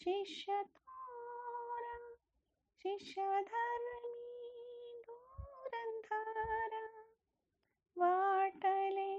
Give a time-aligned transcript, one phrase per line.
[0.00, 2.14] शिष्य थोर
[2.78, 3.93] शिष्य धर्म
[6.44, 6.84] सारा
[7.96, 9.10] वाटले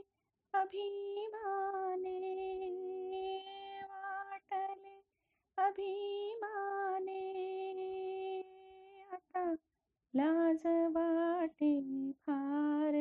[0.54, 2.20] अभिमाने
[3.84, 4.94] वाटले
[5.58, 7.22] अभिमाने.
[9.14, 9.54] आता
[10.16, 11.72] लाज वाटे
[12.12, 12.96] फार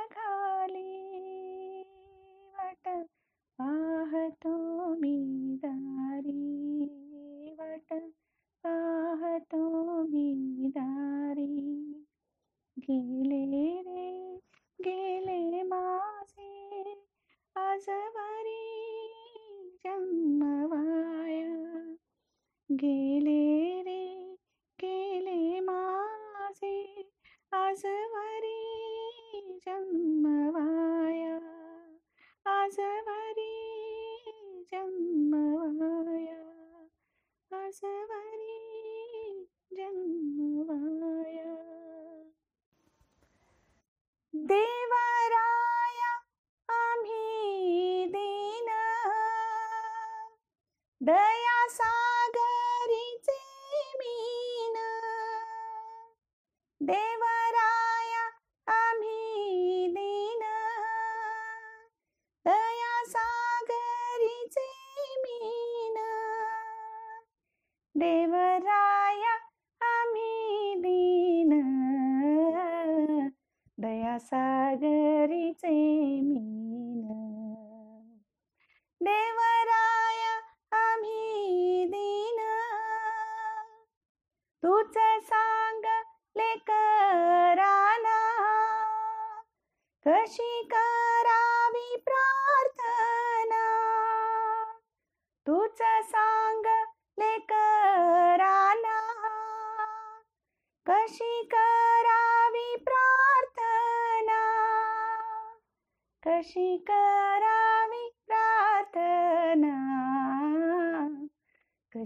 [0.09, 0.46] Bangkok.
[56.87, 57.36] では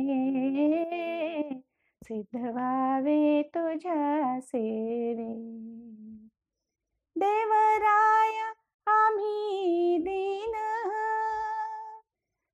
[2.04, 5.32] सिद्ध व्हावे तुझ्या सेवे.
[7.16, 8.40] देवराय
[8.86, 10.52] आम्ही दीन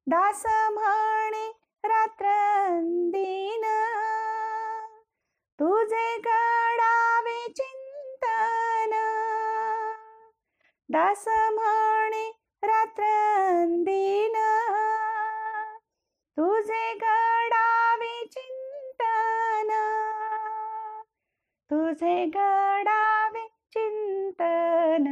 [0.06, 1.13] दास म्हण
[10.94, 14.32] दास म्हणे रात्रंदीन.
[16.36, 19.68] तुझे गडावे चिंतन.
[21.70, 25.04] तुझे गडावे चिंतन.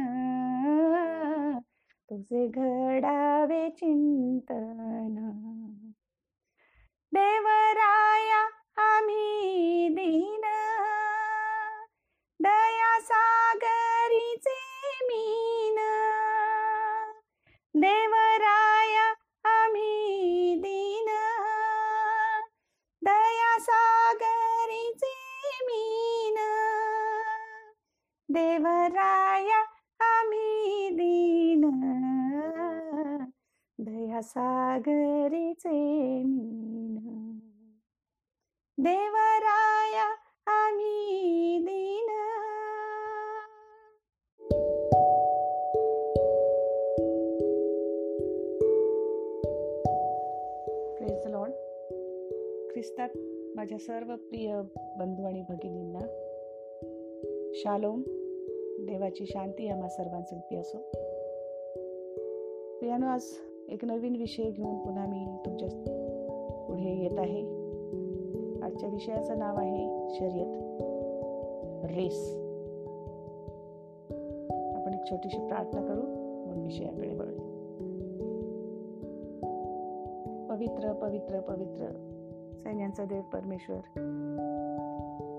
[2.09, 5.15] तुझे घडावे चिंतन.
[7.13, 10.41] देवराया आम्ही दीन.
[12.39, 13.32] दया सा
[17.75, 19.13] देवराया
[19.45, 21.05] आम्ही दीन
[23.03, 25.13] दया सागरीचे
[25.65, 26.35] मीन.
[28.29, 29.63] देवराया
[30.05, 31.61] आम्ही दीन
[33.79, 37.39] दया सागरीचे मीन.
[38.77, 40.15] देवराया
[40.47, 41.82] आम्ही दीन
[52.83, 53.09] ख्रिस्तात
[53.55, 54.61] माझ्या सर्व प्रिय
[54.99, 55.99] बंधू आणि भगिनींना.
[57.53, 58.01] शालोम
[58.85, 60.77] देवाची शांती आम्हा सर्वांसाठी असो.
[62.79, 63.23] प्रियानो आज
[63.69, 67.41] एक नवीन विषय घेऊन पुन्हा मी तुमच्यापुढे येत आहे.
[68.63, 70.55] आजच्या विषयाचं नाव आहे शर्यत
[71.95, 72.35] रेस.
[74.75, 76.01] आपण एक छोटीशी प्रार्थना करू
[76.47, 77.37] मग विषयाकडे वळू
[80.49, 82.09] पवित्र पवित्र पवित्र.
[82.63, 83.77] सैन्यांचा देव परमेश्वर.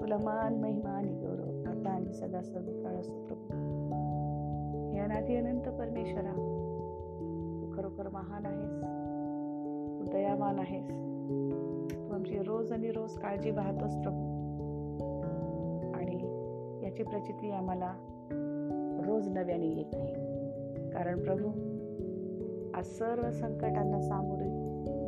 [0.00, 3.45] तुला मान महिमा आणि गौरव आता आणि सदा सर्व काळ असो प्रभू.
[4.93, 6.33] हे अनादी अनंत परमेश्वरा
[7.61, 8.73] तू खरोखर महान आहेस.
[9.99, 10.88] तू दयावान आहेस.
[11.93, 14.35] तू आमची रोज आणि रोज काळजी पाहतोस प्रभू.
[15.95, 16.16] आणि
[16.85, 17.93] याची प्रचिती आम्हाला
[19.07, 20.14] रोज नव्याने येत आहे.
[20.90, 21.49] कारण प्रभू
[22.75, 24.49] आज सर्व संकटांना सामोरे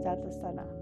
[0.03, 0.76] जात असताना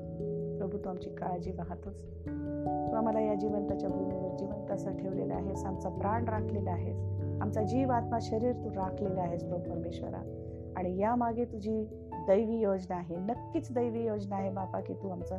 [0.65, 5.65] प्रभू तू आमची काळजी पाहतोस तू आम्हाला या जिवंताच्या भूमीवर जिवंत असं ठेवलेलं आहेस.
[5.65, 7.01] आमचा प्राण राखलेला आहेस.
[7.43, 10.51] आमचा जीव आत्मा शरीर तू राखलेला आहेस प्रभू परमेश्वरा.
[10.77, 13.17] आणि यामागे तुझी दैवी योजना आहे.
[13.17, 15.37] नक्कीच दैवी योजना आहे बापा की तू आमचा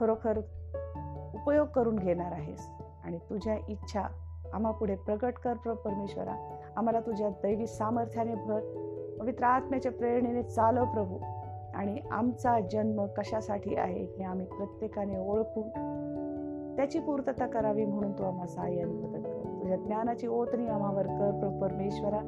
[0.00, 0.38] खरोखर
[1.34, 2.70] उपयोग करून घेणार आहेस.
[3.04, 4.02] आणि तुझ्या इच्छा
[4.52, 6.56] आम्हा पुढे प्रगट कर प्रभू परमेश्वरा.
[6.76, 8.60] आम्हाला तुझ्या दैवी सामर्थ्याने भर
[9.20, 11.33] पवित्र आत्म्याच्या प्रेरणेने चालव प्रभू.
[11.74, 15.68] आणि आमचा जन्म कशासाठी आहे हे आम्ही प्रत्येकाने ओळखून
[16.76, 22.20] त्याची पूर्तता करावी म्हणून तू आम्हा सहाय्याने मदत कर तुझ्या ज्ञानाची ओतणी आम्हावर कर परमेश्वरा.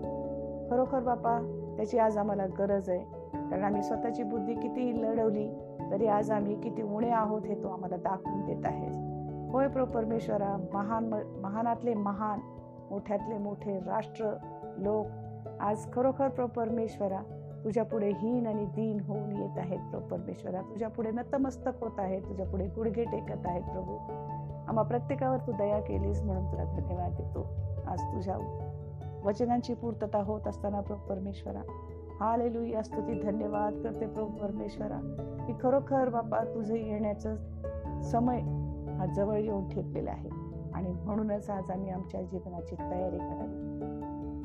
[0.71, 1.39] खरोखर बापा
[1.77, 3.27] त्याची आज आम्हाला गरज आहे.
[3.51, 5.49] कारण आम्ही स्वतःची बुद्धी किती लढवली
[5.91, 8.97] तरी आज आम्ही किती उणे आहोत हे तू आम्हाला दाखवून देत आहेस
[9.53, 11.05] होय प्रो परमेश्वरा महान
[11.43, 12.41] महानातले महान
[12.91, 14.25] मोठ्यातले मोठे राष्ट्र
[14.79, 15.07] लोक
[15.61, 17.21] आज खरोखर प्रो परमेश्वरा
[17.65, 20.61] तुझ्या पुढे हीन आणि दीन होऊन येत आहेत प्रभू परमेश्वरा.
[20.61, 22.23] तुझ्या पुढे नतमस्तक होत आहेत.
[22.23, 23.97] तुझ्या पुढे गुडघे टेकत आहेत प्रभू.
[24.69, 27.47] आम्हा प्रत्येकावर तू दया केलीस म्हणून तुला धन्यवाद देतो.
[27.87, 28.37] आज तुझ्या
[29.25, 31.61] वचनांची पूर्तता होत असताना प्रभू परमेश्वरा.
[32.21, 32.33] हा
[32.79, 35.17] असतो स्तुती धन्यवाद करते प्रभू परमेश्वरा.
[35.47, 37.37] की खरोखर बाबा तुझं येण्याचं
[38.03, 38.39] समय
[38.99, 40.29] हा जवळ येऊन ठेपलेला आहे.
[40.75, 43.76] आणि म्हणूनच आज आम्ही आमच्या जीवनाची तयारी करावी.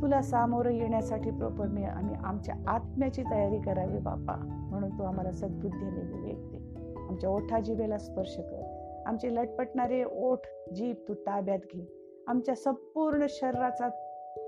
[0.01, 4.35] तुला सामोरं येण्यासाठी प्रॉपर आम्ही आमच्या आत्म्याची तयारी करावी बापा
[4.69, 6.57] म्हणून तू आम्हाला सद्बुद्धीने विवेक दे
[7.09, 8.77] आमच्या ओठा जिभेला स्पर्श कर.
[9.05, 10.39] आमचे लटपटणारे ओठ
[10.75, 12.13] जीभ तू ताब्यात घे.
[12.27, 13.89] आमच्या संपूर्ण शरीराचा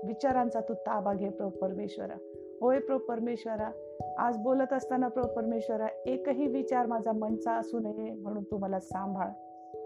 [0.06, 2.14] विचारांचा तू ताबा घे प्रो परमेश्वरा
[2.60, 3.70] होय प्रो परमेश्वरा
[4.18, 9.28] आज बोलत असताना प्रो परमेश्वरा एकही विचार माझा मनचा असू नये म्हणून तू मला सांभाळ.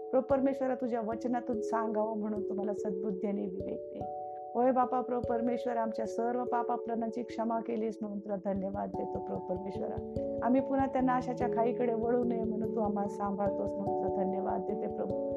[0.09, 6.05] प्रो परमेश्वरा तुझ्या वचनातून सांगावं म्हणून तुम्हाला सद्बुद्धीने विवेक दे होय बापा प्रो परमेश्वर आमच्या
[6.05, 10.13] सर्व पापाप्रणांची क्षमा केलीस म्हणून तुला धन्यवाद देतो प्रो परमेश्वरा.
[10.43, 14.87] आम्ही पुन्हा त्या नाशाच्या खाईकडे वळू नये म्हणून तू आम्हाला सांभाळतोस म्हणून तुला धन्यवाद देते
[14.87, 15.29] प्रभू.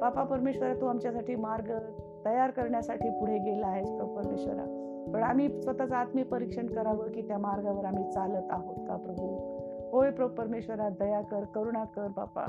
[0.00, 1.72] बापा परमेश्वरा तू आमच्यासाठी मार्ग
[2.24, 4.76] तयार करण्यासाठी पुढे गेला आहेस प्रो परमेश्वरा.
[5.14, 9.60] पण आम्ही स्वतःचं आत्मीपरीक्षण करावं की त्या मार्गावर आम्ही चालत आहोत का प्रभू?
[9.92, 12.42] होय प्रो परमेश्वरा दया कर करुणा कर बापा.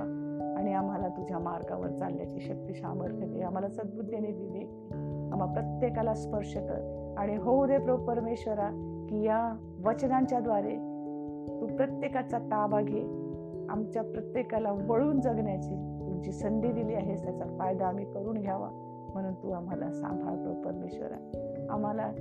[0.57, 3.41] आणि आम्हाला तुझ्या मार्गावर चालण्याची शक्ती सामर्थ्य दे.
[3.41, 4.69] आम्हाला सद्बुद्धीने विवेक
[5.31, 6.97] आम्हा प्रत्येकाला स्पर्श कर.
[7.17, 8.69] आणि होऊ दे प्रो परमेश्वरा
[9.09, 9.53] की या
[9.85, 10.75] वचनांच्या द्वारे
[11.61, 13.01] तू प्रत्येकाचा ताबा घे.
[13.69, 15.73] आमच्या प्रत्येकाला वळून जगण्याची
[16.07, 18.69] तुमची संधी दिली आहे त्याचा फायदा आम्ही करून घ्यावा.
[19.13, 21.47] म्हणून तू आम्हाला सांभाळ प्रो परमेश्वरा.
[21.69, 22.11] आम्हाला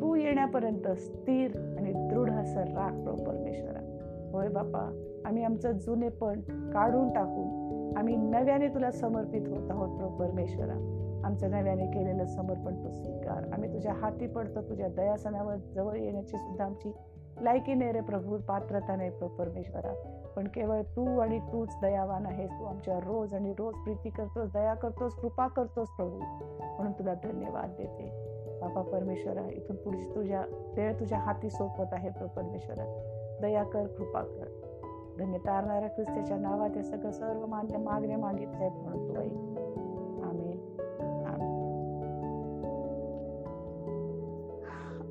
[0.00, 3.98] तू येण्यापर्यंत स्थिर आणि दृढ असं राख प्रो परमेश्वरा.
[4.32, 7.62] होय बापा आम्ही आमचं जुनेपण काढून टाकून
[7.96, 10.91] आम्ही नव्याने तुला समर्पित होत आहोत प्रो परमेश्वरा.
[11.24, 13.52] आमचं नव्याने केलेलं समर्पण तू स्वीकार.
[13.52, 16.92] आम्ही तुझ्या हाती पडतो तुझ्या दयासनावर जवळ येण्याची सुद्धा आमची
[17.40, 19.94] लायकी नाही रे प्रभू पात्रता नाही प्र परमेश्वरा.
[20.36, 22.50] पण केवळ तू आणि तूच दयावान आहेस.
[22.50, 26.18] तू आमच्या रोज आणि रोज प्रीती करतोस दया करतोस कृपा करतोस प्रभू.
[26.64, 28.32] म्हणून तुला धन्यवाद देते.
[28.60, 30.44] बाबा परमेश्वरा इथून पुढची तुझ्या
[30.76, 32.84] वेळ तुझ्या हाती सोपवत आहे प्र परमेश्वरा.
[33.40, 34.46] दया कर कृपा कर.
[35.18, 39.61] धन्य तारणाऱ्या ख्रिस्त्याच्या नावात हे सगळं सर्व मान्य मागण्या मागितल्या म्हणून तू ऐक.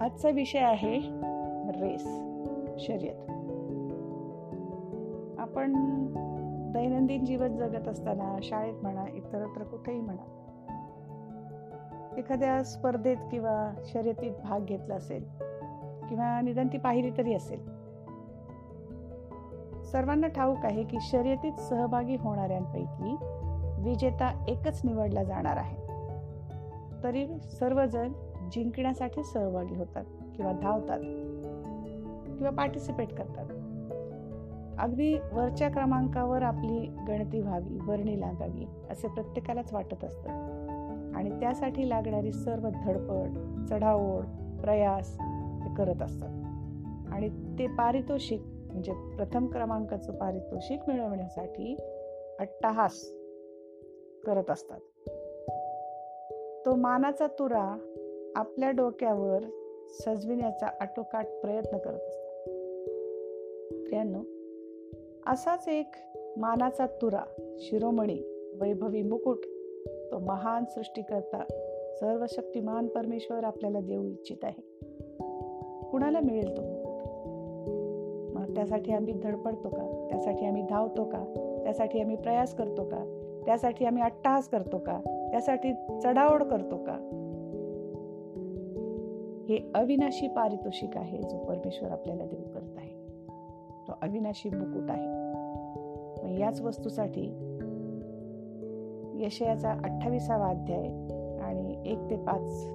[0.02, 1.00] आजचा विषय आहे
[1.82, 2.04] रेस
[2.80, 3.30] शर्यत.
[5.40, 5.74] आपण
[6.74, 10.38] दैनंदिन जीवन जगत असताना शाळेत म्हणा इतरत्र कुठेही म्हणा
[12.18, 15.24] एखाद्या स्पर्धेत किंवा शर्यतीत भाग घेतला असेल
[16.10, 17.66] किंवा निदान ती पाहिली तरी असेल.
[19.84, 23.16] सर्वांना ठाऊक आहे की शर्यतीत सहभागी होणाऱ्यांपैकी
[23.82, 25.78] विजेता एकच निवडला जाणार आहे.
[27.04, 28.12] तरी सर्वजण
[28.52, 30.06] जिंकण्यासाठी सहभागी होतात
[30.36, 31.00] किंवा धावतात
[32.38, 33.46] किंवा पार्टिसिपेट करतात.
[34.80, 40.30] अगदी वरच्या क्रमांकावर आपली गणती व्हावी वर्णी लागावी असे प्रत्येकालाच वाटत असतं.
[41.16, 43.38] आणि त्यासाठी लागणारी सर्व धडपड
[43.70, 44.24] चढाओढ
[44.62, 45.18] प्रयास
[45.60, 46.30] ते करत असतात.
[47.12, 51.78] आणि ते पारितोषिक म्हणजे प्रथम क्रमांकाचं पारितोषिक मिळवण्यासाठी
[52.40, 53.14] अट्टाहास
[54.26, 54.80] करत असतात.
[56.66, 57.78] तो मानाचा तुरा
[58.36, 59.44] आपल्या डोक्यावर
[59.90, 62.22] सजविण्याचा आटोकाट प्रयत्न करत असतात.
[65.28, 65.92] असाच एक
[66.38, 69.38] मानाचा तुरा शिरोमणी वैभवी मुकुट
[70.12, 71.44] तो महान सृष्टीकर्ता
[72.00, 74.62] सर्व शक्तिमान परमेश्वर आपल्याला देऊ इच्छित आहे.
[75.92, 77.08] कुणाला मिळेल तो मुकुट?
[78.38, 80.08] मग त्यासाठी आम्ही धडपडतो का?
[80.12, 81.24] त्यासाठी आम्ही धावतो का?
[81.64, 83.32] त्यासाठी आम्ही प्रयास करतो का?
[83.46, 85.28] त्यासाठी आम्ही अट्टाहास करतो का?
[85.32, 85.74] त्यासाठी
[86.04, 87.18] चढाओढ करतो का?
[89.52, 92.90] हे अविनाशी पारितोषिक आहे जो परमेश्वर आपल्याला देऊ करत आहे.
[93.88, 95.08] तो अविनाशी मुकुट आहे.
[96.24, 97.24] मग याच वस्तूसाठी
[99.26, 100.88] यशयाचा अठ्ठावीसावा अध्याय
[101.42, 102.68] आणि एक ते पाच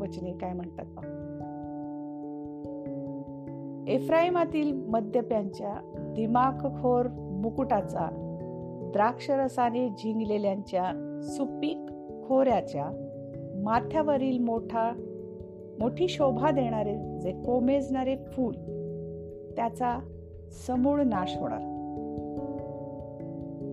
[0.00, 1.12] वचने काय म्हणतात पाहू.
[3.88, 7.06] एफ्राईमातील मद्यप्यांच्या दिमाखखोर
[7.42, 8.08] मुकुटाचा
[8.92, 11.78] द्राक्षरसाने झिंगलेल्यांच्या सुपीक
[12.28, 12.90] खोऱ्याच्या
[13.64, 15.03] माथ्यावरील मोठा
[15.80, 18.54] मोठी शोभा देणारे जे कोमेजणारे फूल
[19.56, 19.98] त्याचा
[20.66, 21.74] समूळ नाश होणार.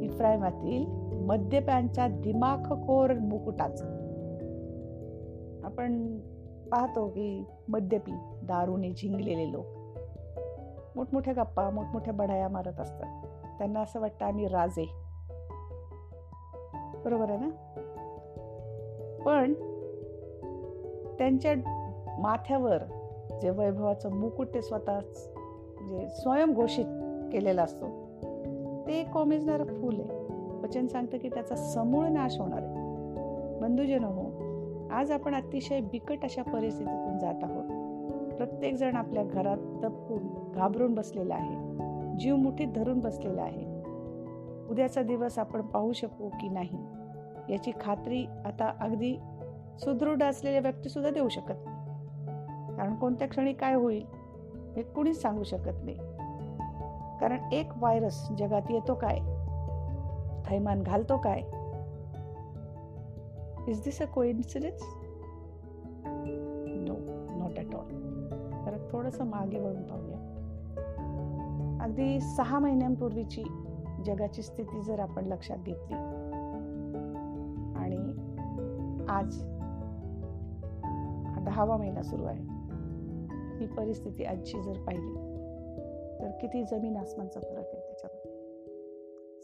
[0.01, 0.85] इफ्रायमातील
[1.25, 3.85] मद्यपांच्या दिमाखखोर मुकुटाचा.
[5.63, 6.17] आपण
[6.71, 8.11] पाहतो की मद्यपी
[8.43, 9.65] दारूने झिंगलेले लोक.
[10.95, 13.25] मोठमोठ्या गप्पा मोठमोठ्या बढाया मारत असतात.
[13.57, 14.85] त्यांना असं वाटतं आम्ही राजे.
[17.05, 17.49] बरोबर आहे ना?
[19.25, 19.53] पण
[21.17, 21.53] त्यांच्या
[22.19, 22.77] माथ्यावर
[23.41, 25.31] जे वैभवाचं मुकुट ते स्वतःच
[25.81, 26.85] म्हणजे स्वयंघोषित
[27.31, 27.85] केलेला असतो
[28.87, 30.21] ते एक कोमेजणारं फूल आहे.
[30.63, 32.75] वचन सांगतं की त्याचा समूळ नाश होणार आहे.
[33.61, 34.31] बंधुजन हो
[34.91, 37.63] आज आपण अतिशय बिकट अशा परिस्थितीतून जात आहोत.
[38.33, 41.71] प्रत्येक जण आपल्या घरात दबकून घाबरून बसलेला आहे.
[42.19, 43.81] जीव मुठीत धरून बसलेला आहे.
[44.69, 46.77] उद्याचा दिवस आपण पाहू शकू की नाही.
[47.49, 49.19] याची खात्री आता अगदी
[49.79, 51.70] सुदृढ असलेल्या व्यक्ती सुद्धा देऊ शकत नाही.
[52.81, 54.05] कारण कोणत्या क्षणी काय होईल
[54.75, 55.97] हे कुणीच सांगू शकत नाही.
[57.19, 59.17] कारण एक व्हायरस जगात येतो काय?
[60.45, 61.39] थैमान घालतो काय?
[63.71, 64.81] Is this a coincidence
[66.87, 66.95] no
[67.39, 67.89] not at all
[68.65, 70.17] तर थोडंसं मागे वळून पाहूया.
[71.81, 73.43] अगदी सहा महिन्यांपूर्वीची
[74.05, 75.95] जगाची स्थिती जर आपण लक्षात घेतली.
[77.77, 78.11] आणि
[79.09, 79.43] आज
[81.45, 82.50] दहावा महिना सुरू आहे.
[83.61, 85.15] ही परिस्थिती आजची जर पाहिली
[86.19, 88.31] तर किती जमीन आसमानचा फरक आहे त्याच्यामध्ये.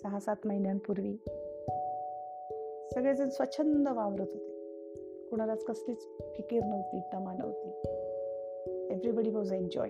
[0.01, 1.15] सहा सात महिन्यांपूर्वी
[2.93, 4.47] सगळेजण स्वच्छंद वावरत होते.
[5.29, 7.69] कुणालाच कसलीच फिकीर नव्हती तमा नव्हती
[8.93, 9.89] एव्हरीबडी वॉज एन्जॉय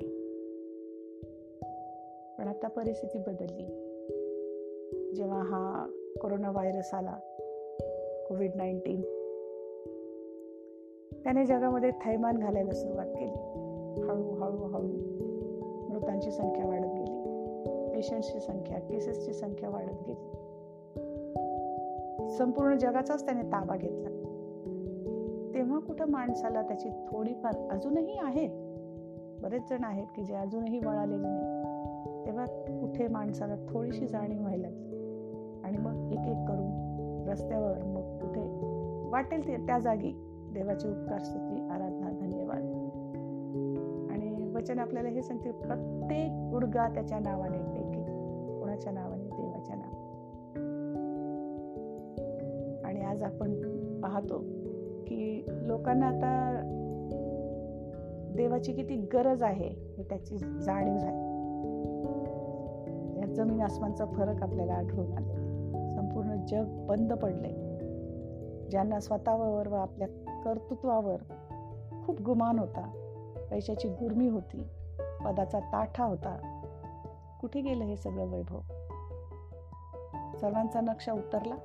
[2.37, 3.65] पण आता परिस्थिती बदलली.
[5.15, 5.91] जेव्हा हा
[6.21, 7.19] कोरोना व्हायरस आला
[8.29, 9.01] कोविड नाईन्टीन
[11.23, 13.46] त्याने जगामध्ये थैमान घालायला सुरुवात केली.
[14.09, 14.87] हळूहळू हळू
[15.89, 17.17] मृतांची संख्या वाढत गेली.
[17.95, 20.31] पेशंट्सची संख्या केसेसची संख्या वाढत गेली.
[22.29, 24.09] संपूर्ण जगाचाच त्याने ताबा घेतला.
[25.53, 28.49] तेव्हा कुठं माणसाला त्याची थोडीफार अजूनही आहेत?
[29.41, 31.57] बरेच जण आहेत की जे अजूनही वळालेले नाही.
[32.25, 34.87] तेव्हा कुठे माणसाला थोडीशी जाणीव व्हायला लागली.
[35.63, 36.87] आणि मग एक एक करून
[37.29, 38.41] रस्त्यावर मग कुठे
[39.09, 40.11] वाटेल ते त्या जागी
[40.53, 41.86] देवाची उपकार स्तुती आराधना
[44.57, 48.03] वचन आपल्याला हे सांगते प्रत्येक गुडगा त्याच्या नावाने टेके.
[48.59, 49.23] कोणाच्या नावाने?
[49.23, 50.07] देवाच्या नावाने.
[52.83, 53.53] आणि आज आपण
[54.01, 54.39] पाहतो
[55.07, 56.61] की लोकांना आता
[58.35, 61.27] देवाची किती गरज आहे हे त्याची जाणीव झाली.
[63.19, 65.33] या जमीन आसमानचा फरक आपल्याला आढळून आले.
[65.89, 67.53] संपूर्ण जग बंद पडले
[68.69, 70.07] ज्यांना स्वतःवर व आपल्या
[70.45, 71.17] कर्तृत्वावर
[72.05, 72.96] खूप गुमान होता
[73.51, 74.67] पैशाची गुरमी होती.
[75.25, 76.61] पदाचा ताठा होता.
[77.41, 78.59] कुठे गेलं हे सगळं वैभव?
[80.37, 81.55] सर्वांचा नक्षा उतरला.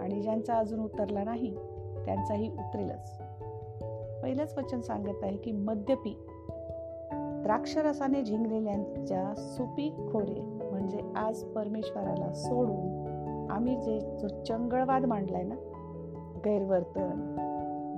[0.00, 1.54] आणि ज्यांचा अजून उतरला नाही
[2.04, 3.18] त्यांचाही उतरेलच.
[4.22, 6.24] पहिलंच वचन सांगत आहे की मद्यपी
[7.42, 12.98] द्राक्षरसाने झिंगलेल्यांच्या सुपीक खोरे म्हणजे आज परमेश्वराला सोडून
[13.50, 15.54] आम्ही जे जो चंगळवाद मांडलाय ना
[16.44, 17.34] गैरवर्तन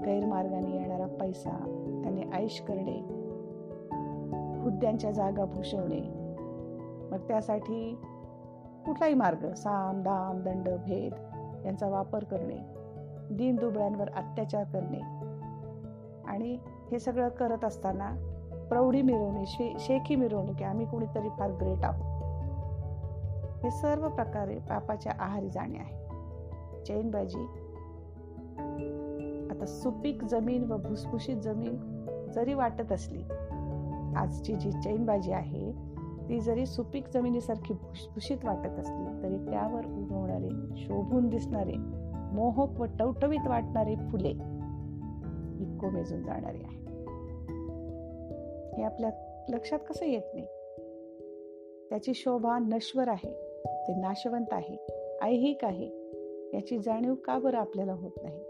[0.04, 3.20] गैरमार्गाने येणारा पैसा त्याने आयुष करणे
[4.60, 6.00] हुद्द्यांच्या जागा भूषवणे.
[7.10, 7.98] मग त्यासाठी
[8.86, 11.12] कुठलाही मार्ग साम दाम दंड भेद
[11.66, 12.58] यांचा वापर करणे
[13.34, 15.00] दीन दुबळ्यांवर अत्याचार करणे.
[16.30, 16.58] आणि
[16.92, 18.16] हे सगळं करत असताना
[18.68, 22.10] प्रौढी मिरवणे शे शेखी मिरवणुकी आम्ही कुणीतरी फार ग्रेट आहोत.
[23.64, 26.00] हे सर्व प्रकारे पापाच्या आहारी जाणे आहे.
[26.84, 27.46] चैनबाजी
[29.60, 31.74] आता सुपीक जमीन व भुसभुशीत जमीन
[32.34, 33.22] जरी वाटत असली
[34.16, 35.72] आजची जी चैनबाजी आहे
[36.28, 41.74] ती जरी सुपीक जमिनीसारखी भुसभुशीत वाटत असली तरी त्यावर उगवणारे शोभून दिसणारे
[42.34, 46.80] मोहक व टवटवीत वाटणारे फुले ही कोमेजून जाणारी आहे
[48.76, 49.10] हे आपल्या
[49.48, 50.46] लक्षात कसं येत नाही?
[51.88, 53.32] त्याची शोभा नश्वर आहे
[53.88, 54.76] ते नाशवंत आहे
[55.22, 55.86] ऐहिक आहे
[56.54, 58.40] याची जाणीव का बरं आपल्याला होत नाही?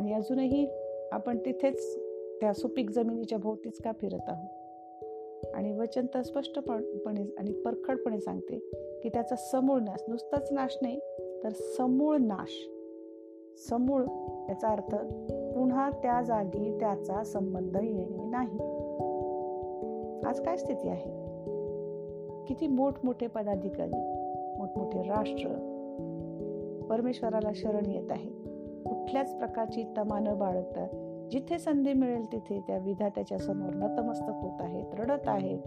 [0.00, 0.68] आणि अजूनही
[1.12, 1.98] आपण तिथेच
[2.40, 4.48] त्या सुपीक जमिनीच्या भोवतीच का फिरत आहोत?
[5.54, 8.58] आणि वचन तर स्पष्टपणे आणि परखडपणे सांगते
[9.02, 10.98] की त्याचा समूळ नाश नुसताच नाश नाही
[11.44, 12.70] तर समूळ नाश.
[13.68, 14.02] समूळ
[14.48, 14.94] याचा अर्थ
[15.54, 18.58] पुन्हा त्या जागी त्याचा संबंध येणे नाही.
[20.26, 21.10] आज काय स्थिती आहे?
[22.46, 23.98] किती मोठमोठे पदाधिकारी
[24.58, 25.48] मोठमोठे राष्ट्र
[26.90, 28.39] परमेश्वराला शरण येत आहे
[29.10, 30.86] कुठल्याच प्रकारची तमा न बाळगता
[31.30, 35.58] जिथे संधी मिळेल तिथे त्या विधात्याच्या समोर नतमस्तक होत आहेत रडत आहेत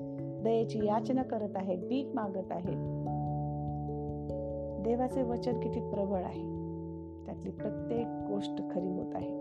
[0.44, 2.78] दयेची याचना करत आहेत भीक मागत आहेत.
[4.84, 6.44] देवाचे वचन किती प्रबळ आहे.
[7.26, 9.40] त्यातली प्रत्येक गोष्ट खरी होत आहे.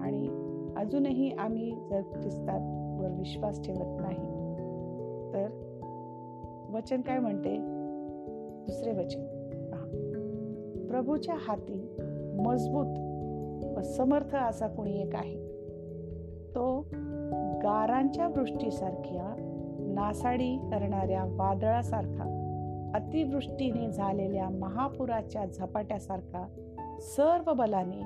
[0.00, 0.28] आणि
[0.76, 4.22] अजूनही आम्ही जर ख्रिस्तावर विश्वास ठेवत नाही
[5.32, 5.48] तर
[6.74, 7.56] वचन काय म्हणते?
[8.66, 9.26] दुसरे वचन
[10.90, 11.96] प्रभूच्या हाती
[12.38, 12.86] मजबूत
[13.78, 15.34] व समर्थ असा कोणी एक आहे.
[16.54, 16.86] तो
[17.62, 19.34] गारांच्या वृष्टीसारख्या
[19.80, 22.40] नासाडी करणाऱ्या वादळासारखा
[22.94, 26.46] अतिवृष्टीने झालेल्या महापुराच्या झपाट्यासारखा
[27.00, 28.02] सर्व बलाने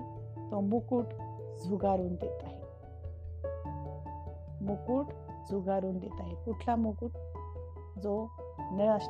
[0.51, 1.05] तो मुकुट
[1.69, 2.59] झुगारून देत आहे.
[4.61, 5.07] मुकुट
[5.51, 6.35] झुगारून देत आहे.
[6.35, 7.11] कुठला मुकुट?
[8.03, 8.27] जो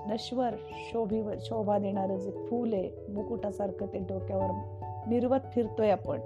[0.08, 6.20] नश्वर शोभी शोभा देणारं जे फूल आहे मुकुटासारखं ते डोक्यावर निर्वत फिरतोय आपण.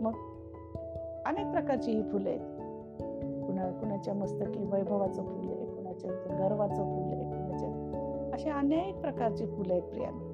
[0.00, 0.12] मग
[1.26, 2.40] अनेक प्रकारची ही फुलं आहेत.
[3.46, 7.68] कुणा कुणाच्या मस्तकी वैभवाचं फुल आहे कुणाच्या गर्वाचं फुल आहे कुणाच्या
[8.34, 10.30] अशा अनेक प्रकारची फुलं आहेत प्रियानो.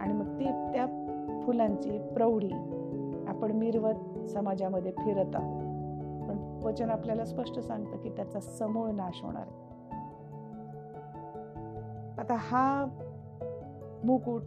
[0.00, 0.86] आणि मग ती त्या
[1.46, 2.52] फुलांची प्रौढी
[3.28, 5.60] आपण मिरवत समाजामध्ये फिरत आहोत.
[6.28, 9.62] पण वचन आपल्याला स्पष्ट सांगतं की त्याचा समूळ नाश होणार आहे.
[12.18, 12.86] आता हा
[14.04, 14.42] मुकुट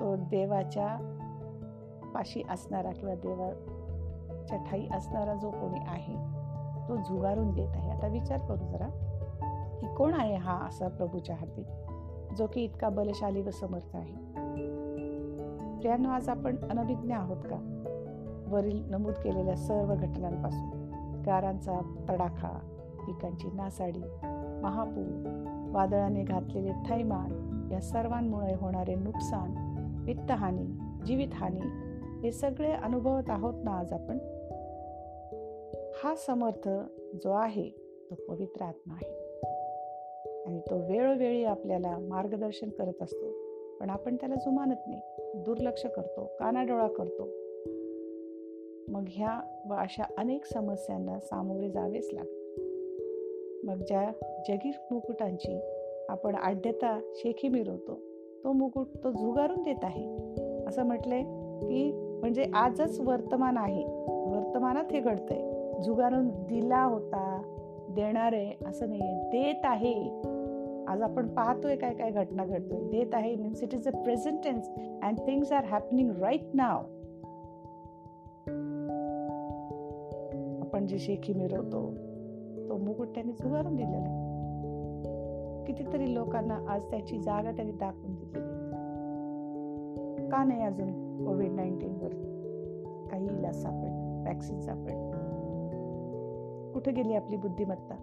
[0.00, 0.96] तो देवाच्या
[2.14, 6.44] पाशी असणारा किंवा देवाच्या ठाई असणारा जो कोणी आहे
[6.88, 7.90] तो झुगारून देत आहे.
[7.90, 8.86] आता विचार करू जरा
[9.80, 11.64] की कोण आहे हा असा प्रभूच्या हाती
[12.36, 14.34] जो की इतका बलशाली व समर्थ आहे?
[15.82, 17.80] त्यानं आज आपण अनभिज्ञ आहोत का?
[18.48, 20.90] वरील नमूद केलेल्या सर्व घटनांपासून
[21.26, 22.58] गारांचा तडाखा
[23.06, 24.02] पिकांची नासाडी
[24.62, 25.40] महापूर
[25.72, 29.63] वादळाने घातलेले थैमान या सर्वांमुळे होणारे नुकसान
[30.04, 30.64] वित्तहानी
[31.06, 31.60] जीवितहानी
[32.20, 34.18] हे सगळे अनुभवत आहोत ना आज आपण?
[35.94, 36.68] हा समर्थ
[37.24, 37.70] जो आहे
[38.10, 39.10] तो पवित्र आत्मा आहे.
[40.46, 43.30] आणि तो वेळोवेळी आपल्याला मार्गदर्शन करत असतो.
[43.80, 45.00] पण आपण त्याला जुमानत नाही.
[45.34, 47.28] दुर्लक्ष करतो कानाडोळा करतो.
[48.88, 49.40] मग ह्या
[49.70, 52.44] व अशा अनेक समस्यांना सामोरे जावेच लागते
[53.64, 54.10] मग ज्या
[54.48, 55.60] जगीर मुकुटांची
[56.08, 58.00] आपण आढ्यता शेखी मिरवतो
[58.44, 60.04] तो मुकुट तो झुगारून देत आहे.
[60.68, 61.22] असं म्हटलंय
[61.60, 63.84] की म्हणजे आजच वर्तमान आहे.
[64.08, 65.80] वर्तमानात हे घडतंय.
[65.84, 67.42] झुगारून दिला होता
[67.90, 69.00] देणार आहे असं नाही
[69.32, 69.94] देत आहे.
[70.88, 72.80] आज आपण पाहतोय काय काय घटना घडतोय.
[72.90, 74.68] देत आहे means it is a present tense
[75.02, 76.78] and things are happening right नाव
[80.60, 81.82] आपण जे शेखी मिरवतो
[82.68, 84.23] तो मुकुट त्याने झुगारून दिलेला आहे.
[85.66, 88.54] कितीतरी लोकांना आज त्याची जागा त्याने दाखवून दिलेली
[90.30, 92.10] का नाही अजून कोविड नाईन्टीन वर
[93.10, 95.14] काही इलाज सापड वॅक्सिन सापड
[96.74, 97.94] कुठे गेली आपली बुद्धिमत्ता?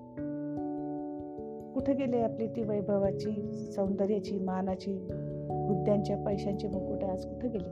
[1.76, 5.08] कुठे गेली आपली ती वैभवाची सौंदर्याची मानाची
[5.68, 7.70] हुद्द्यांच्या पैशांची मुकुट आज कुठे गेली?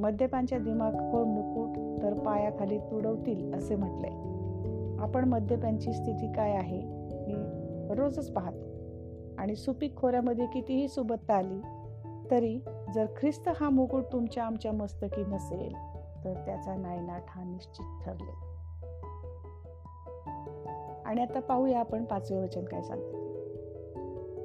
[0.00, 4.10] मद्यपानच्या दिमागखोर मुकुट तर पायाखाली तुडवतील असे म्हटलंय.
[5.02, 7.01] आपण मद्यपांची स्थिती काय आहे?
[7.94, 8.72] रोजच पाहतो.
[9.38, 11.60] आणि सुपीक खोऱ्यामध्ये कितीही सुबत्ता आली
[12.30, 12.58] तरी
[12.94, 15.72] जर ख्रिस्त हा मुकुट तुमच्या आमच्या मस्तकी नसेल
[16.24, 18.52] तर त्याचा नायनाट हा निश्चित ठरले.
[21.04, 23.22] आणि आता पाहूया आपण पाचवे वचन काय सांगते.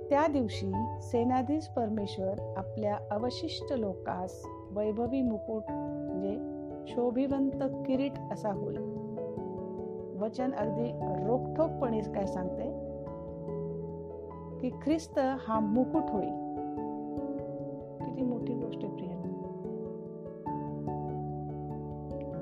[0.09, 6.37] त्या दिवशी सेनाधीश परमेश्वर आपल्या अवशिष्ट लोकास वैभवी मुकुट म्हणजे
[6.87, 8.77] शोभिवंत किरीट असा होईल.
[10.17, 10.91] वचन अगदी
[11.27, 12.86] रोखठोकपणे काय सांगते?
[14.61, 16.33] की ख्रिस्त हा मुकुट होईल
[18.05, 18.97] किती मोठी गोष्ट आहे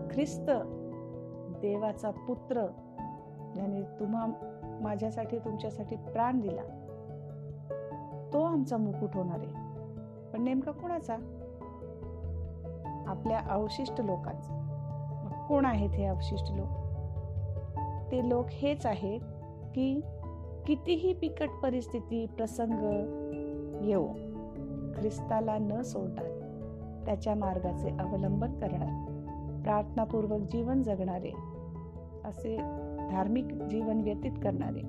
[0.09, 0.51] ख्रिस्त
[1.61, 2.65] देवाचा पुत्र
[3.53, 4.25] ज्याने तुम्हा
[4.81, 6.61] माझ्यासाठी तुमच्यासाठी प्राण दिला
[8.33, 9.47] तो आमचा मुकुट होणार आहे.
[10.31, 11.15] पण नेमका कोणाचा?
[13.07, 14.61] आपल्या अवशिष्ट लोकांचा.
[15.49, 16.67] कोण आहेत हे अवशिष्ट लोक?
[18.11, 19.19] ते लोक हेच आहेत
[19.75, 20.01] की
[20.67, 22.83] कितीही बिकट परिस्थिती प्रसंग
[23.85, 24.07] येऊ
[24.95, 29.05] ख्रिस्ताला न सोडणार त्याच्या मार्गाचे अवलंबन करणार
[29.63, 31.31] प्रार्थनापूर्वक जीवन जगणारे
[32.25, 32.57] असे
[33.11, 34.81] धार्मिक जीवन व्यतीत करणारे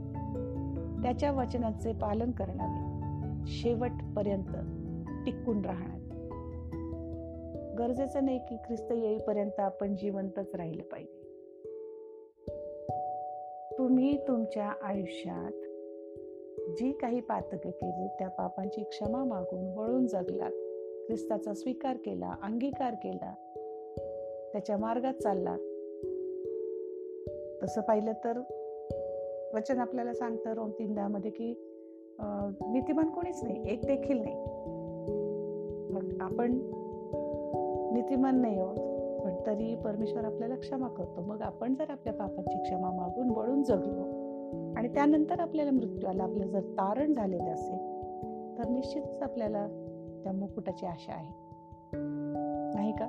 [1.02, 2.86] त्याच्या वचनाचे पालन करणारे
[3.46, 4.56] शेवटपर्यंत
[5.26, 5.96] टिकून राहणारे.
[7.74, 11.22] गरजेचं नाही की ख्रिस्त येईपर्यंत आपण जिवंतच राहिलं पाहिजे.
[13.78, 15.65] तुम्ही तुमच्या आयुष्यात
[16.76, 20.50] जी काही पातके केली त्या पापांची क्षमा मागून वळून जगलात
[21.06, 23.34] ख्रिस्ताचा स्वीकार केला अंगीकार केला.
[24.52, 25.56] त्याच्या मार्गात चालला.
[27.62, 28.40] तसं पाहिलं तर
[29.54, 31.54] वचन आपल्याला सांगतं रोम तीन की
[32.72, 34.36] नीतिमान कोणीच नाही एक देखील नाही.
[35.92, 36.52] मग आपण
[37.92, 38.76] नीतिमान नाही आहोत
[39.24, 41.20] पण तरी परमेश्वर आपल्याला क्षमा करतो.
[41.20, 44.15] मग आपण जर आपल्या पापांची क्षमा मागून वळून जगलो
[44.76, 46.22] आणि त्यानंतर आपल्याला मृत्यू आला.
[46.22, 47.78] आपलं जर तारण झालेलं असेल
[48.58, 49.66] तर निश्चितच आपल्याला
[50.24, 51.32] त्या मुकुटाची आशा आहे.
[52.74, 53.06] नाही का?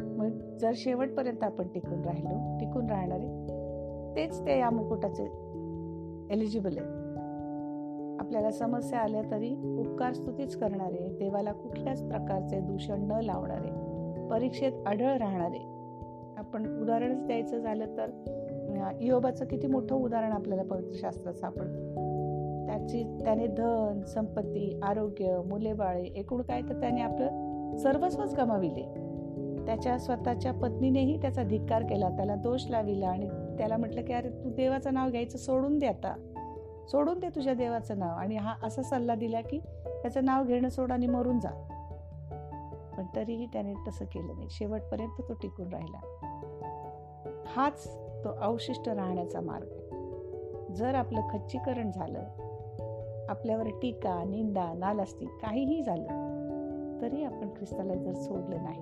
[0.00, 3.44] मग जर शेवटपर्यंत आपण टिकून राहिलो टिकून राहणारे
[4.16, 5.24] तेच ते या मुकुटाचे
[6.30, 7.04] एलिजिबल आहे
[8.20, 13.70] आपल्याला समस्या आल्या तरी उपकार स्तुतीच करणारे देवाला कुठल्याच प्रकारचे दूषण न लावणारे
[14.28, 15.58] परीक्षेत आढळ राहणारे.
[16.36, 18.10] आपण उदाहरणच द्यायचं झालं तर
[19.00, 21.94] इयोबाचं किती मोठं उदाहरण आपल्याला पवित्र शास्त्रात सापडतं.
[22.66, 29.04] त्याची त्याने धन संपत्ती आरोग्य मुले बाळे एकूण काय तर त्याने आपलं सर्वस्वच गमाविले.
[29.66, 34.50] त्याच्या स्वतःच्या पत्नीनेही त्याचा धिक्कार केला त्याला दोष लाविला आणि त्याला म्हटलं की अरे तू
[34.50, 36.30] देवाचं नाव घ्यायचं सोडून दे आता.
[36.88, 38.16] सोडून दे तुझ्या देवाचं नाव.
[38.16, 41.68] आणि हा असा सल्ला दिला की त्याचं नाव घेणं सोड आणि मरून जा.
[42.98, 44.48] पण तरीही त्याने तसं केलं नाही.
[44.50, 45.98] शेवटपर्यंत तो टिकून राहिला.
[47.46, 49.84] हाच तो अवशिष्ट राहण्याचा मार्ग आहे.
[50.74, 52.24] जर आपलं खच्चीकरण झालं
[53.28, 56.06] आपल्यावर टीका निंदा नालास्ती काहीही झालं
[57.02, 58.80] तरी आपण ख्रिस्ताला जर सोडलं नाही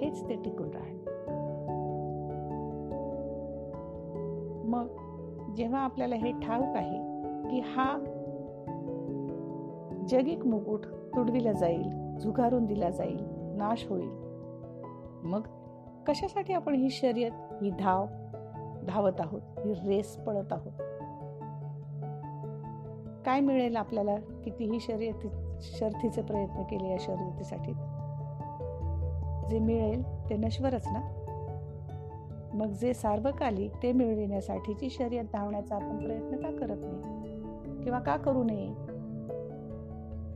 [0.00, 1.00] हेच ते टिकून राहणं.
[4.64, 4.86] मग
[5.54, 6.98] जेव्हा आपल्याला हे ठाऊक आहे
[7.50, 7.98] की हा
[10.08, 13.18] जगिक मुकुट तुडविला जाईल झुगारून दिला जाईल
[13.56, 14.10] नाश होईल
[15.22, 15.40] मग
[16.06, 18.06] कशासाठी आपण ही शर्यत ही धाव
[18.88, 19.40] धावत आहोत.
[19.64, 20.72] ही रेस पळत आहोत.
[23.24, 25.28] काय मिळेल आपल्याला कितीही शर्यती
[25.60, 27.72] शर्थीचे प्रयत्न केले या शर्यतीसाठी?
[29.50, 31.00] जे मिळेल ते नश्वरच ना?
[32.54, 37.82] मग जे सार्वकालिक ते मिळविण्यासाठीची शर्यत धावण्याचा आपण प्रयत्न का करत नाही?
[37.82, 38.74] किंवा का करू नये?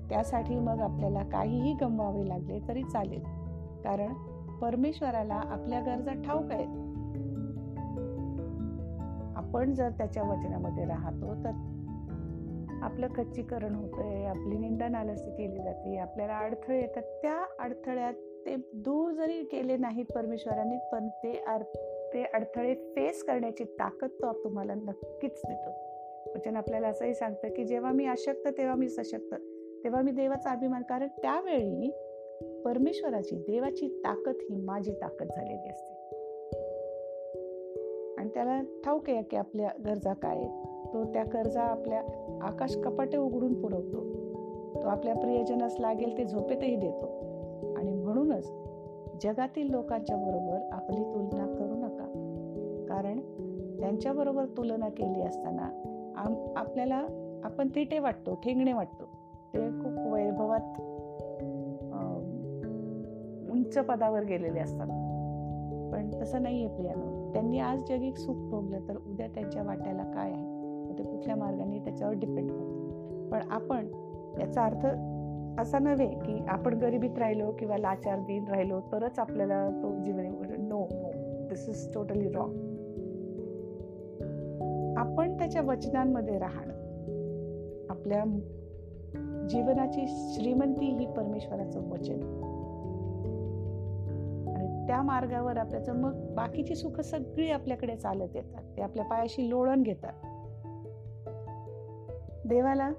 [0.08, 3.22] त्यासाठी मग आपल्याला काहीही गमवावे लागले तरी चालेल.
[3.84, 4.14] कारण
[4.58, 6.83] परमेश्वराला आपल्या गरजा ठाऊक आहेत.
[9.54, 11.50] आपण जर त्याच्या वचनामध्ये राहतो तर
[12.82, 17.02] आपलं खच्चीकरण होतंय आपली निंदा नालसी केली जाते आपल्याला अडथळे येतात.
[17.22, 18.14] त्या अडथळ्यात
[18.46, 21.32] ते दूर जरी केले नाहीत परमेश्वरांनी पण ते
[22.14, 25.70] ते अडथळे फेस करण्याची ताकद तो तुम्हाला नक्कीच देतो.
[26.34, 29.34] वचन आपल्याला असंही सांगतं की जेव्हा मी अशक्त तेव्हा मी सशक्त
[29.84, 31.90] तेव्हा मी देवाचा अभिमान कारण त्यावेळी
[32.64, 35.93] परमेश्वराची देवाची ताकद ही माझी ताकद झालेली असते.
[38.24, 40.50] आणि त्याला ठाऊक आहे की आपल्या गरजा काय आहेत.
[40.94, 41.98] तो त्या गरजा आपल्या
[42.42, 44.00] आकाश कपाटे उघडून पुरवतो.
[44.82, 47.06] तो आपल्या प्रियजनास लागेल ते झोपेतही देतो.
[47.76, 48.52] आणि म्हणूनच
[49.22, 52.06] जगातील लोकांच्या बरोबर आपली तुलना करू नका.
[52.88, 53.20] कारण
[53.80, 55.68] त्यांच्याबरोबर तुलना केली असताना
[56.16, 57.06] आम आपल्याला
[57.44, 59.04] आपण तिटे वाटतो ठेंगणे वाटतो.
[59.54, 60.80] ते खूप वैभवात
[63.50, 64.86] उंच पदावर गेलेले असतात.
[65.92, 67.13] पण तसं नाही आहे प्रियानो.
[67.34, 70.54] त्यांनी आज जगिक सुख भोगलं तर उद्या त्यांच्या वाट्याला काय आहे?
[70.98, 73.86] ते कुठल्या मार्गाने त्याच्यावर डिपेंड करतं पण आपण
[74.40, 74.86] याचा अर्थ
[75.60, 80.26] असा नव्हे की आपण गरिबीत राहिलो किंवा लाचार दिन राहिलो तरच आपल्याला तो जीवन
[80.68, 81.10] no no
[81.48, 82.52] this is totally wrong
[84.96, 86.72] आपण त्याच्या वचनांमध्ये राहणं
[87.90, 88.24] आपल्या
[89.48, 92.20] जीवनाची श्रीमंती ही परमेश्वराचं वचन.
[94.86, 98.76] त्या मार्गावर आपल्याचं मग बाकीची सुख सगळी आपल्याकडे चालत येतात.
[98.76, 100.12] ते आपल्या पायाशी लोळण घेतात.
[102.46, 102.90] देवाला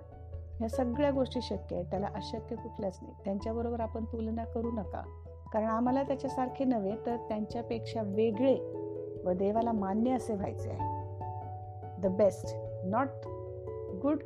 [0.60, 1.86] ह्या सगळ्या गोष्टी शक्य आहेत.
[1.86, 3.14] त्याला अशक्य कुठल्याच नाही.
[3.26, 5.02] त्यांच्याबरोबर आपण तुलना करू नका.
[5.54, 8.58] कारण आम्हाला त्याच्यासारखे नव्हे तर त्यांच्यापेक्षा वेगळे
[9.26, 10.96] व देवाला मान्य असे व्हायचे आहे.
[12.02, 13.08] The best not
[14.02, 14.18] good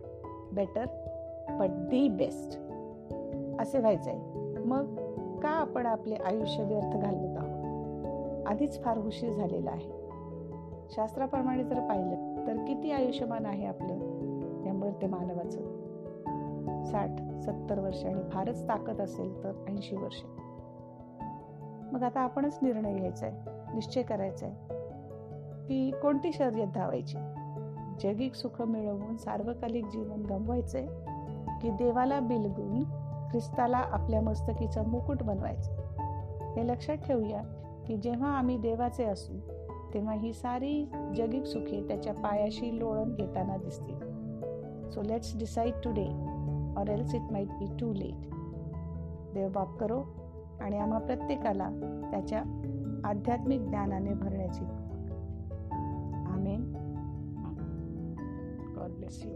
[0.54, 0.86] better
[1.50, 2.60] but the best
[3.62, 4.20] असे व्हायचं आहे.
[4.60, 7.49] मग का आपण आपले आयुष्य व्यर्थ घालवत आहोत?
[8.50, 9.90] आधीच फार उशीर झालेला आहे.
[10.90, 13.94] शास्त्राप्रमाणे जर पाहिलं तर किती आयुष्यमान आहे आपलं?
[14.66, 15.60] या मर्त्य मानवाचं.
[16.84, 17.10] साठ
[17.42, 20.24] सत्तर वर्ष आणि फारच ताकद असेल तर ऐंशी वर्ष.
[21.94, 23.36] मग आता आपणच निर्णय घ्यायचा आहे
[23.74, 24.56] निश्चय करायचा आहे
[25.68, 27.18] की कोणती शर्यत धावायची?
[28.02, 30.88] जगिक सुख मिळवून सार्वकालिक जीवन गमवायचंय?
[31.62, 32.84] की देवाला बिलगून
[33.32, 35.72] ख्रिस्ताला आपल्या मस्तकीचा मुकुट बनवायचं
[36.56, 37.42] हे लक्षात ठेवूया.
[37.90, 39.34] की जेव्हा आम्ही देवाचे असू
[39.94, 43.96] तेव्हा ही सारी जगिक सुखे त्याच्या पायाशी लोळण घेताना दिसतील.
[44.90, 46.08] So let's decide today
[46.78, 48.30] or else it might be too late
[49.34, 50.04] देव बाप करो
[50.62, 51.70] आणि आम्हा प्रत्येकाला
[52.12, 52.44] त्याच्या
[53.04, 54.66] आध्यात्मिक ज्ञानाने भरण्याची
[56.32, 56.74] आमेन
[58.78, 59.32] गॉड ब्लेस यू